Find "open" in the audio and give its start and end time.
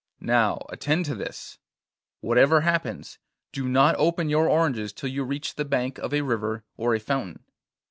3.99-4.29